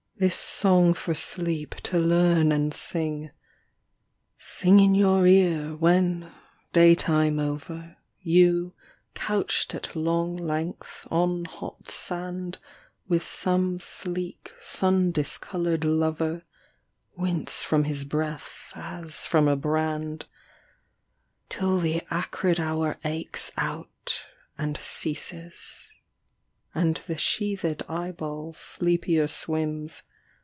This 0.21 0.35
song 0.35 0.93
for 0.93 1.15
sleep 1.15 1.73
to 1.81 1.97
learn 1.97 2.51
and 2.51 2.71
sing 2.75 3.29
â 3.31 3.31
Sing 4.37 4.79
in 4.79 4.93
your 4.93 5.25
ear 5.25 5.75
when, 5.75 6.31
daytime 6.73 7.39
over, 7.39 7.97
You, 8.19 8.75
couched 9.15 9.73
at 9.73 9.95
long 9.95 10.35
length 10.37 11.07
on 11.09 11.45
hot 11.45 11.89
sand 11.89 12.59
With 13.07 13.23
some 13.23 13.79
sleek 13.79 14.51
sun 14.61 15.09
discoloured 15.11 15.83
lover, 15.83 16.43
Wince 17.17 17.63
from 17.63 17.85
his 17.85 18.05
breath 18.05 18.71
as 18.75 19.25
from 19.25 19.47
a 19.47 19.55
brand: 19.55 20.27
Till 21.49 21.79
the 21.79 22.03
acrid 22.11 22.59
hour 22.59 22.99
aches 23.03 23.51
out 23.57 24.21
and 24.55 24.77
ceases, 24.77 25.89
And 26.75 26.97
the 27.07 27.17
sheathed 27.17 27.81
eyeball 27.89 28.53
sleepier 28.53 29.25
swims. 29.27 30.03